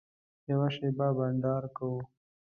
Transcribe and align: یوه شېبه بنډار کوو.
یوه 0.49 0.67
شېبه 0.75 1.07
بنډار 1.17 1.63
کوو. 1.75 1.99